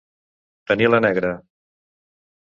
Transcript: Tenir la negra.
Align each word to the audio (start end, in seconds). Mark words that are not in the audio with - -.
Tenir 0.71 0.87
la 0.93 0.99
negra. 1.05 1.29